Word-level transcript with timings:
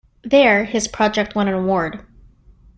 There 0.23 0.65
his 0.65 0.87
project 0.87 1.35
won 1.35 1.47
an 1.47 1.53
award. 1.53 2.03